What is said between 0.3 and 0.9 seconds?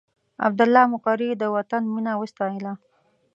عبدالله